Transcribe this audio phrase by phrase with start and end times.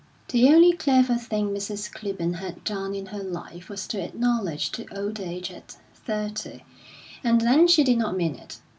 [0.29, 1.91] The only clever thing Mrs.
[1.91, 6.63] Clibborn had done in her life was to acknowledge to old age at thirty,
[7.23, 8.57] and then she did not mean it.